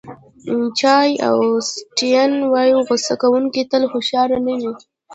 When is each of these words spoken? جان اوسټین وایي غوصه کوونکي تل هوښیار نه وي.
جان 0.77 1.09
اوسټین 1.27 2.31
وایي 2.51 2.73
غوصه 2.87 3.13
کوونکي 3.21 3.61
تل 3.71 3.83
هوښیار 3.91 4.29
نه 4.45 4.53
وي. 4.61 4.73